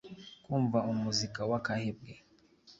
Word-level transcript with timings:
kumva 0.43 0.77
umuzika 0.91 1.39
w 1.49 1.51
akahebwe 1.59 2.11